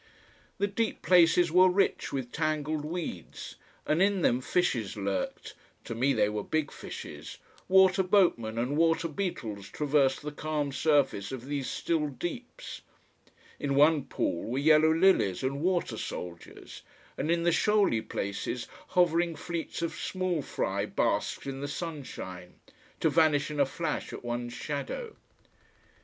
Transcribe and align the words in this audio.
The 0.57 0.65
deep 0.65 1.03
places 1.03 1.51
were 1.51 1.69
rich 1.69 2.11
with 2.11 2.31
tangled 2.31 2.83
weeds, 2.85 3.53
and 3.85 4.01
in 4.01 4.23
them 4.23 4.41
fishes 4.41 4.97
lurked 4.97 5.53
to 5.83 5.93
me 5.93 6.11
they 6.11 6.27
were 6.27 6.43
big 6.43 6.71
fishes 6.71 7.37
water 7.67 8.01
boatmen 8.01 8.57
and 8.57 8.75
water 8.75 9.07
beetles 9.07 9.69
traversed 9.69 10.23
the 10.23 10.31
calm 10.31 10.71
surface 10.71 11.31
of 11.31 11.45
these 11.45 11.69
still 11.69 12.07
deeps; 12.07 12.81
in 13.59 13.75
one 13.75 14.05
pool 14.05 14.45
were 14.49 14.57
yellow 14.57 14.91
lilies 14.91 15.43
and 15.43 15.61
water 15.61 15.97
soldiers, 15.97 16.81
and 17.15 17.29
in 17.29 17.43
the 17.43 17.51
shoaly 17.51 18.01
places 18.01 18.65
hovering 18.97 19.35
fleets 19.35 19.83
of 19.83 19.93
small 19.93 20.41
fry 20.41 20.83
basked 20.83 21.45
in 21.45 21.61
the 21.61 21.67
sunshine 21.67 22.55
to 22.99 23.07
vanish 23.07 23.51
in 23.51 23.59
a 23.59 23.67
flash 23.67 24.11
at 24.13 24.25
one's 24.25 24.51
shadow. 24.53 25.15